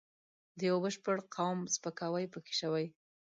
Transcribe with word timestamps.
د 0.57 0.59
یوه 0.69 0.79
بشپړ 0.83 1.17
قوم 1.35 1.59
سپکاوی 1.75 2.25
پکې 2.33 2.53
شوی. 2.59 2.85